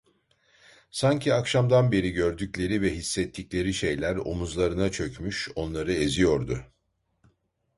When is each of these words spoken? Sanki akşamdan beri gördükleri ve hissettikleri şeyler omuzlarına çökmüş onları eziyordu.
Sanki 0.91 1.33
akşamdan 1.33 1.91
beri 1.91 2.11
gördükleri 2.11 2.81
ve 2.81 2.95
hissettikleri 2.95 3.73
şeyler 3.73 4.15
omuzlarına 4.15 4.91
çökmüş 4.91 5.49
onları 5.55 5.93
eziyordu. 5.93 6.63